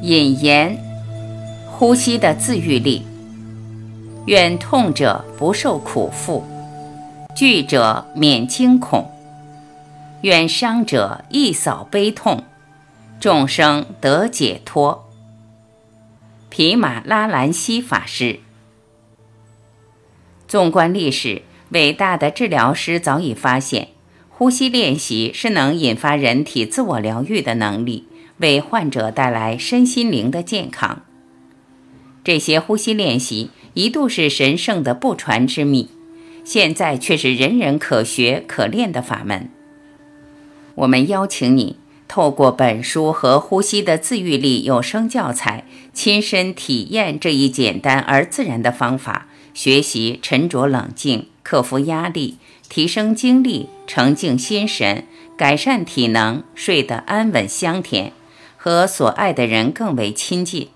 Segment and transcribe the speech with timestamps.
[0.00, 0.78] 引言：
[1.66, 3.04] 呼吸的自愈力。
[4.26, 6.42] 愿痛者不受苦缚，
[7.34, 9.10] 惧者免惊恐，
[10.20, 12.44] 愿伤者一扫悲痛，
[13.18, 15.08] 众生得解脱。
[16.48, 18.38] 毗马拉兰西法师。
[20.46, 23.88] 纵观历史，伟大的治疗师早已发现，
[24.30, 28.06] 呼吸练习是能引发人体自我疗愈的能力。
[28.38, 31.02] 为患者带来身心灵的健康。
[32.24, 35.88] 这些呼吸练习一度是神圣的不传之秘，
[36.44, 39.48] 现在却是人人可学可练的法门。
[40.74, 52.36] 我们邀请你透过本书和呼吸的自愈力有声教材，亲身体验这一简单而自然的方法，学习沉着冷静，克服压力，
[52.68, 55.04] 提升精力，澄净心神，
[55.36, 58.12] 改善体能，睡得安稳香甜。
[58.68, 60.68] 和所爱的人更为亲近。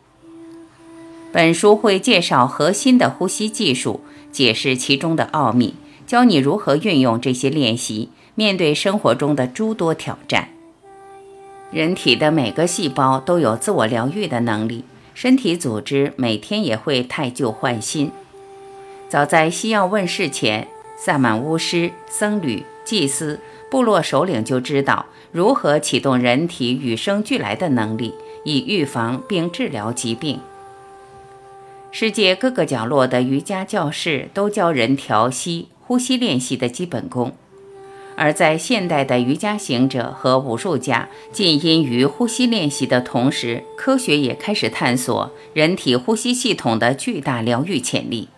[1.30, 4.00] 本书会介绍核心的呼吸技术，
[4.32, 5.74] 解释其中的奥秘，
[6.06, 10.48] 教你如何运用这些练习，面对生活中的诸多挑战。
[11.70, 18.10] 人体的每个细胞都有自我疗愈的能力，身体组织每天也会汰旧换新。
[19.10, 23.38] 早在西药问世前，萨满巫师、僧侣、祭司。
[23.72, 28.12] 部落首领就知道如何启动人体与生俱来的能力，
[28.44, 30.40] 以预防并治疗疾病。
[31.90, 37.32] 世界各个角落的瑜伽教室都教人调息、呼吸练习的基本功，
[38.14, 48.28] 而在现代的瑜伽行者和武术家浸淫于呼吸练习的同时，科学也开始探索人体呼吸系统的巨大疗愈潜力。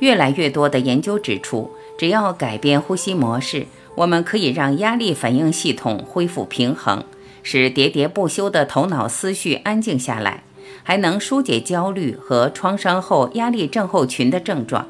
[0.00, 3.66] 越来越多的研究指出，只要改变呼吸模式。
[3.96, 7.04] 我们可以让压力反应系统恢复平衡，
[7.42, 10.44] 使喋喋不休的头脑思绪安静下来，
[10.82, 14.88] 还能疏解焦虑和创伤后压力症候群的症状，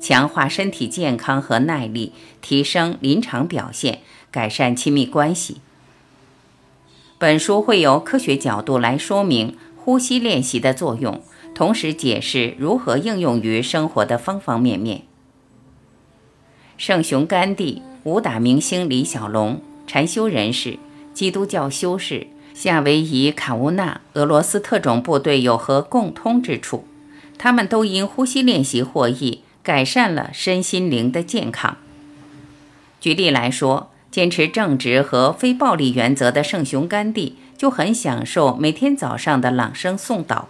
[0.00, 4.00] 强化身体健康和耐力，提升临床表现，
[4.30, 5.60] 改善亲密关系。
[7.18, 11.20] 本书会由科学角度来说明呼吸练习的作用，
[11.54, 15.02] 同时解释如何应用于生活的方方面面。
[16.76, 17.82] 圣雄甘地。
[18.04, 20.78] 武打明星李小龙，禅修人士，
[21.12, 26.84] 基督教修士夏威夷卡乌纳，俄罗斯特种部队有何共通之处？
[27.36, 31.76] 他们都因呼吸练习获益，改善了身心灵的健康。
[33.00, 40.44] 举例来说，坚持正直和非暴力原则的圣雄甘地就很享受每天早上的朗声诵祷。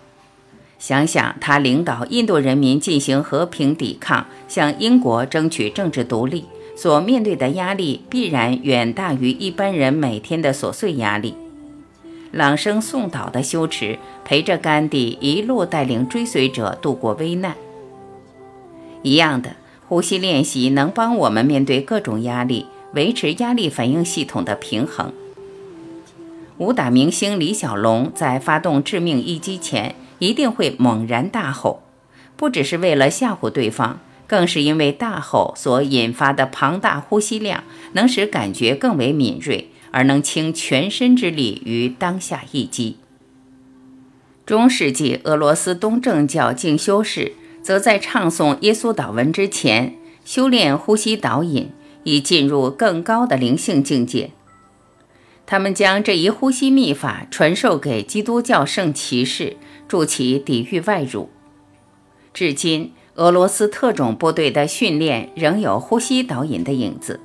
[0.78, 6.44] 想想他领导印度人民进行和平抵抗，向英国争取政治独立。
[6.80, 11.34] 所面对的压力必然远大于一般人每天的琐碎压力。
[12.30, 17.56] 朗声诵祷的修持陪着甘地一路带领追随者度过危难。
[19.02, 19.56] 一样的
[19.88, 25.12] 呼吸练习能帮我们面对各种压力，维持压力反应系统的平衡。
[26.58, 31.82] 武打明星李小龙在发动致命一击前一定会猛然大吼，
[32.36, 33.98] 不只是为了吓唬对方。
[34.28, 42.98] 更是因为大吼所引发的庞大呼吸量，能使感觉更为敏锐，而能倾全身之力于当下一击。
[44.44, 49.96] 中世纪俄罗斯东正教静修士则在唱诵耶稣祷文之前，
[50.26, 51.70] 修炼呼吸导引，
[52.04, 54.32] 以进入更高的灵性境界。
[55.46, 59.56] 他们将这一呼吸秘法传授给基督教圣骑士，
[59.88, 61.30] 助其抵御外辱。
[62.34, 62.92] 至今。
[63.18, 67.18] 俄罗斯特种部队的训练仍有呼吸导引的影子。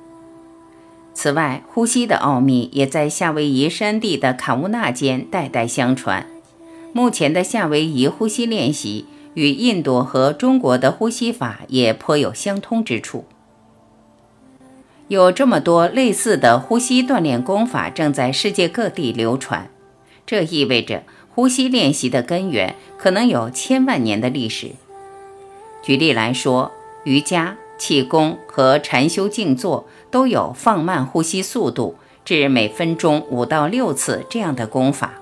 [1.14, 6.26] 此外，呼吸的奥秘也在夏威夷山地的卡乌纳间代代相传。
[6.92, 13.24] 目前的夏威夷呼吸练习与印度和中国的呼吸法也颇有相通之处。
[15.06, 19.70] 有这么多类似的呼吸锻炼功法正在世界各地流传，
[20.26, 24.72] 这意味着呼吸练习的根源可能有千万年的历史。
[25.84, 26.72] 举例来说，
[27.04, 35.20] 瑜伽、气功和禅修静坐都有放慢呼吸速度至每分钟五到六次这样的功法。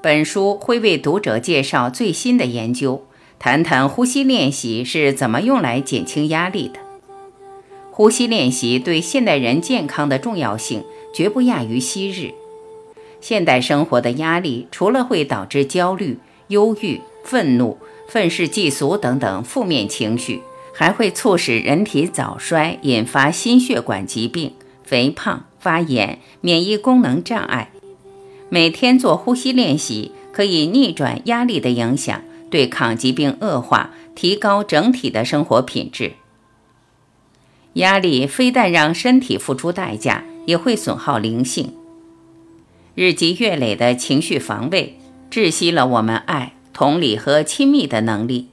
[0.00, 3.02] 本书会为读者介绍最新的研究，
[3.40, 6.78] 谈谈呼吸练习是怎么用来减轻压力的。
[7.90, 12.32] 呼吸练习对现代人健康的重要性绝不亚于昔日。
[13.20, 17.78] 现代生活的压力除了会导致焦虑、忧郁、愤怒。
[18.08, 20.42] 愤世嫉俗等等负面情绪，
[20.72, 24.52] 还会促使人体早衰，引发心血管疾病、
[24.84, 27.70] 肥胖、发炎、免疫功能障碍。
[28.48, 36.12] 每天做呼吸练习，可以逆转压力的影响，对抗疾病恶化，提高整体的生活品质。
[37.74, 41.74] 压力非但让身体付出代价，也会损耗灵性。
[42.94, 44.96] 日积月累的情绪防卫，
[45.28, 48.48] 窒息了我们爱、同理和亲密的能力。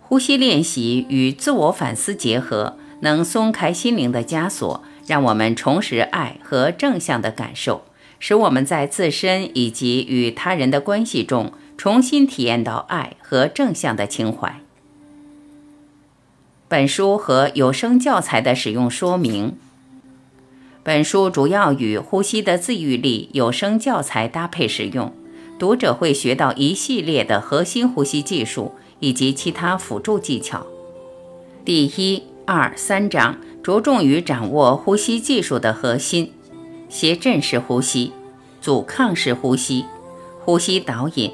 [0.00, 7.84] 呼吸练习与自我反思结合，能松开心灵的枷锁，让我们重拾爱和正向的感受，
[8.20, 14.60] 使我们在自身以及与他人的关系中，重新体验到爱和正向的情怀。
[16.68, 19.56] 本书和有声教材的使用说明。
[20.82, 25.14] 本书主要与《呼吸的自愈力》有声教材搭配使用，
[25.58, 30.66] 读者会学到一系列的核心呼吸技术以及其他辅助技巧。
[31.64, 36.32] 第一、二、三章着重于掌握呼吸技术的核心：
[36.88, 38.12] 谐振式呼吸、
[38.60, 39.84] 阻抗式呼吸、
[40.40, 41.32] 呼吸导引、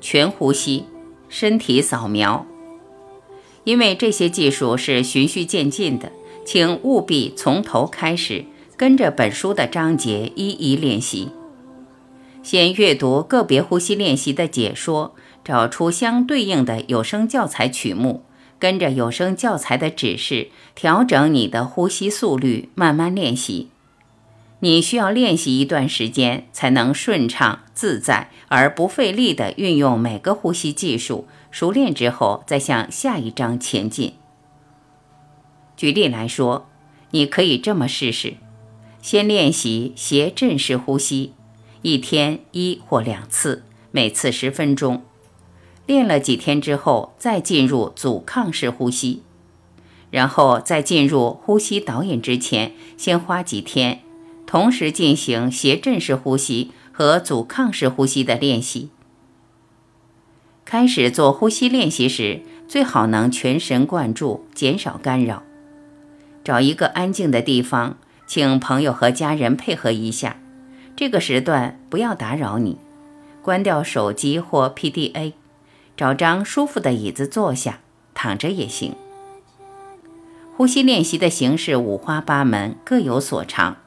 [0.00, 0.84] 全呼吸、
[1.28, 2.46] 身体扫描。
[3.64, 6.12] 因为这些技术是循序渐进的，
[6.44, 8.44] 请务必从头开始，
[8.76, 11.30] 跟着本书的章节一一练习。
[12.44, 18.22] 先阅读个别呼吸练习的解说，找出相对应的有声教材曲目，
[18.58, 23.70] 跟着有声教材的指示调整你的呼吸速率，慢慢练习。
[24.60, 31.26] 你需要练习一段时间，才能顺畅自在而不费力地运用每个呼吸技术。
[31.50, 34.14] 熟练之后，再向下一章前进。
[35.78, 36.68] 举例来说，
[37.12, 38.34] 你可以这么试试：
[39.00, 41.32] 先练习斜振式呼吸，
[41.84, 45.02] 一天一或两次，每次十分钟。
[45.84, 49.22] 练了几天之后，再进入阻抗式呼吸，
[50.10, 54.00] 然后在进入呼吸导引之前，先花几天，
[54.46, 58.88] 同时进行斜振式呼吸和阻抗式呼吸的练习。
[60.64, 65.42] 开始做呼吸练习时，最好能全神贯注，减少干扰。
[66.42, 70.38] 找一个安静的地方，请朋友和家人配合一下。
[70.96, 72.78] 这个时段不要打扰你，
[73.42, 75.32] 关掉手机或 PDA，
[75.96, 77.80] 找张舒服的椅子坐下，
[78.14, 78.94] 躺着也行。
[80.56, 83.78] 呼吸练习的形式五花八门，各有所长。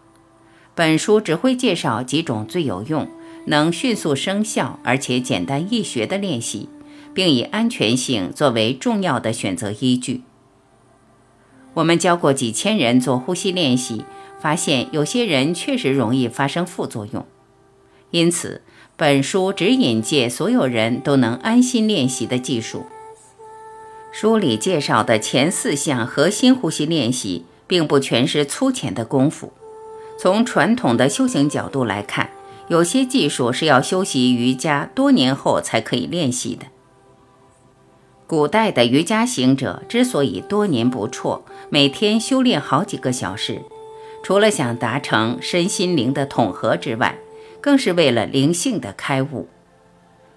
[0.76, 3.08] 本书只会介绍几种最有用。
[3.50, 6.68] 能迅速生效而且简单易学的练习，
[7.14, 10.24] 并以安全性作为重要的选择依据。
[11.76, 14.04] 我们教过几千人做呼吸练习，
[14.40, 17.26] 发现有些人确实容易发生副作用。
[18.12, 18.62] 因此，
[18.96, 22.86] 本书只引介所有人都能安心练习的技术。
[24.12, 29.52] 书里介绍的前四项核心呼吸练习，并不全是粗浅的功夫。
[30.18, 32.32] 从传统的修行角度来看，
[32.70, 36.66] 有些技术是要修习瑜伽多年后才可以练习的。
[38.26, 43.62] 古代的瑜伽行者之所以多年不辍，每天修炼好几个小时，
[44.24, 47.18] 除了想达成身心灵的统合之外，
[47.62, 49.48] 更是为了灵性的开悟。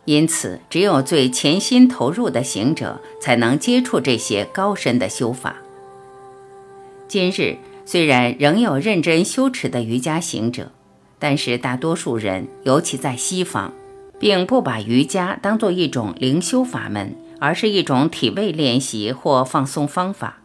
[0.04, 5.56] 因此，只有最潜心投入的行者才能接触这些高深的修法。
[7.08, 10.72] 今日虽然仍有认真修持的瑜伽行者。
[11.22, 13.74] 但是大多数人，尤其在西方，
[14.18, 20.38] 并不把瑜伽当做一种灵修法门，而是一种体位练习或放松方法，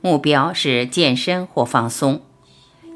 [0.00, 2.20] 目标是健身或放松。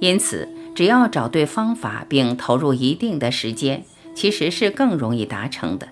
[0.00, 5.88] 因此，只要找对方法并投入一定的时间，其实是更容易达成的。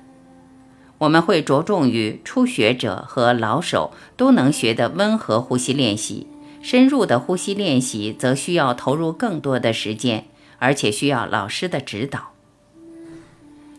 [0.99, 6.27] 我们会着重于初学者和老手都能学的温和呼吸练习，
[6.63, 10.27] 深入的呼吸练习则需要投入更多的时间。
[10.59, 12.31] 而且需要老师的指导。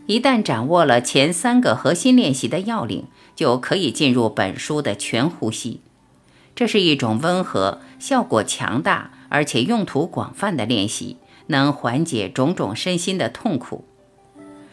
[0.06, 5.80] 一旦掌握了前三个核心练习的要领，就可以进入本书的全呼吸。
[6.54, 11.16] 这是一种温和、效果强大而且用途广泛的练习，
[11.46, 13.84] 能缓解种种身心的痛苦。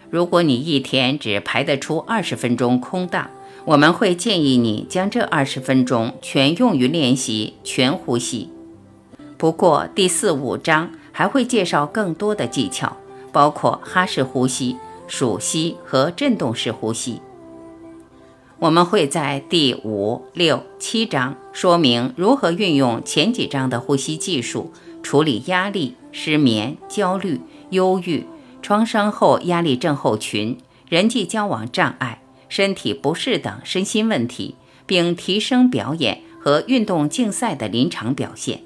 [0.10, 3.30] 如果你一天只排得出二十分钟空档，
[3.66, 8.50] 我们会建议你将这二十分钟全用于练习全呼吸。
[9.38, 10.92] 不过第四五章。
[11.18, 12.98] 还会介绍更多的技巧，
[13.32, 14.76] 包括哈式呼吸、
[15.08, 17.22] 数吸和振动式呼吸。
[18.60, 28.26] 我们会在第五、六、七章说明如何运用前几章的呼吸技术处理压力、失眠、焦虑、忧郁、
[28.62, 30.58] 创伤后压力症候群、
[30.90, 38.60] 人际交往障碍、身体不适等身心问题，并提升表演和运动竞赛的临场表现。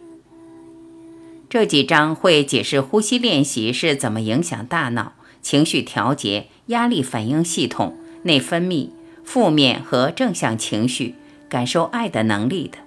[1.47, 8.89] 这几章会解释呼吸练习是怎么影响大脑、情绪调节、压力反应系统、内分泌、
[9.23, 11.13] 负面和正向情绪、
[11.49, 12.77] 感受爱的能力的。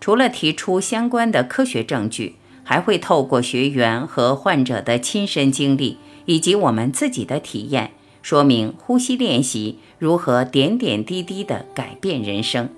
[0.00, 7.90] 除了提出相关的科学证据，还会透过学员和患者的亲身经历以及我们自己的体验，
[8.22, 12.68] 说明呼吸练习如何点点滴滴地改变人生。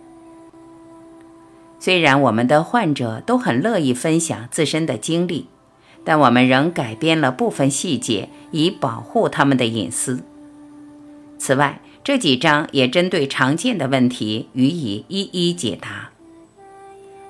[1.78, 5.48] 虽然我们的患者都很乐意分享自身的经历，
[6.04, 10.22] 但我们仍改编了部分细节，以保护他们的隐私。
[11.38, 16.10] 此外，这几章也针对常见的问题予以一一解答。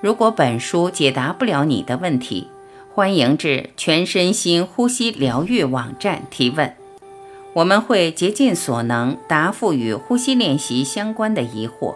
[0.01, 2.47] 如果本书解答不了你的问题，
[2.91, 6.75] 欢迎至全身心呼吸疗愈网站提问，
[7.53, 11.95] 我们会竭尽所能答复与呼吸练习相关的疑惑。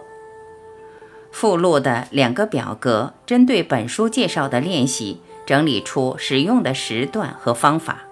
[1.32, 8.04] 附录的两个表格针对本书介绍的练习整理出使用的时段和方法。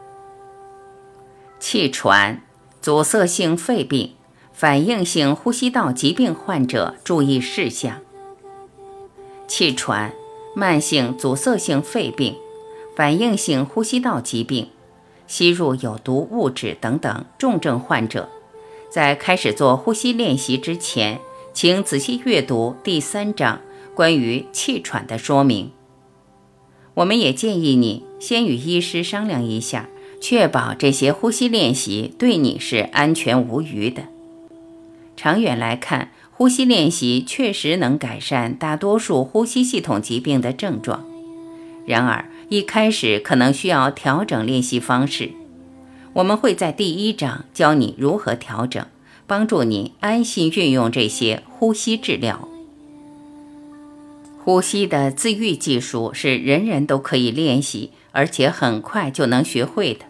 [1.59, 2.43] 气喘、
[2.83, 4.13] 阻塞性肺病、
[4.59, 8.01] 反应性呼吸道疾病患者注意事项。
[9.47, 10.15] 气喘、
[10.55, 12.35] 慢性阻塞性肺病、
[12.97, 14.71] 反应性呼吸道疾病、
[15.27, 18.31] 吸入有毒物质等等重症患者，
[18.89, 21.21] 在开始做呼吸练习之前。
[21.53, 23.61] 请仔细阅读第三章
[23.95, 25.71] 关于气喘的说明。
[26.95, 34.03] 我们也建议你先与医师商量一下，确保这些呼吸练习对你是安全无虞的。
[35.17, 41.05] 长远来看，呼吸练习确实能改善大多数呼吸系统疾病的症状。
[41.87, 45.31] 然而，一开始可能需要调整练习方式。
[46.13, 48.85] 我们会在第一章教你如何调整。
[49.29, 52.47] 帮助你安心运用这些呼吸治疗。
[54.39, 60.05] 呼吸的自愈技术是人人都可以练习，而且很快就能学会的。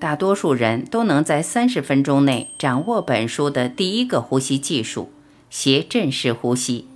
[0.00, 5.10] 大多数人都能在三十分钟内掌握本书的第一个呼吸技术——
[5.50, 6.86] 斜振式呼吸。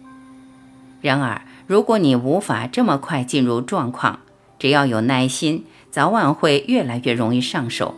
[1.00, 4.20] 然而，如果你无法这么快进入状况，
[4.56, 7.96] 只要有耐心，早晚会越来越容易上手。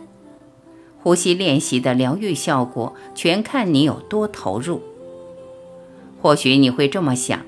[1.03, 4.81] 呼吸练习的疗愈效果，全看你有多投入。
[6.19, 7.39] 或许你会这么想：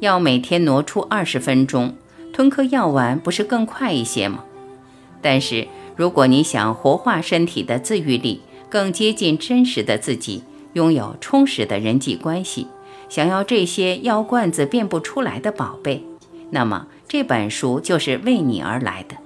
[0.00, 1.94] 要每天挪出二十分钟，
[2.34, 4.44] 吞颗药丸不是更快一些吗？
[5.22, 5.66] 但是，
[5.98, 12.68] 如果你想活化身体的自愈力，更接近真实的自己，拥有充实的人际关系，
[13.08, 16.04] 想要这些药罐子变不出来的宝贝，
[16.50, 19.16] 那么这本书就是为你而来的。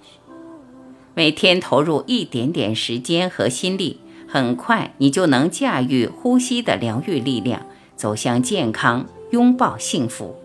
[1.13, 10.42] 每天投入一点点时间和心力，很快你就能驾驭呼吸的疗愈力量，走向健康，拥抱幸福。